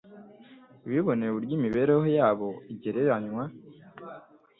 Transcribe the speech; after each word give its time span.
biboneye 0.89 1.29
uburyo 1.31 1.53
imibereho 1.57 2.05
yabo 2.17 2.49
igereranywa 2.73 3.43